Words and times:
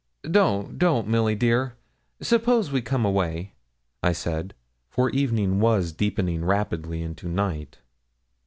'Don't, 0.23 0.79
don't, 0.79 1.07
Milly 1.07 1.35
dear. 1.35 1.75
Suppose 2.23 2.71
we 2.71 2.81
come 2.81 3.05
away,' 3.05 3.53
I 4.01 4.13
said, 4.13 4.55
for 4.89 5.11
the 5.11 5.19
evening 5.21 5.59
was 5.59 5.91
deepening 5.91 6.43
rapidly 6.43 7.03
into 7.03 7.27
night. 7.29 7.77